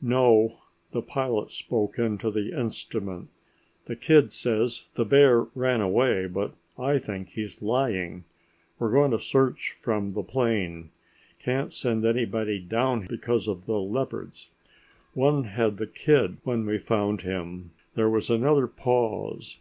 [0.00, 0.60] "No,"
[0.92, 3.28] the pilot spoke into the instrument,
[3.86, 8.22] "the kid says the bear ran away, but I think he's lying.
[8.78, 10.90] We're going to search from the plane.
[11.40, 14.50] Can't send anybody down because of the leopards.
[15.14, 19.58] One had the kid when we found him." There was another pause.